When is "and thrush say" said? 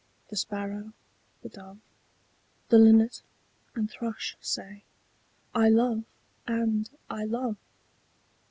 3.75-4.83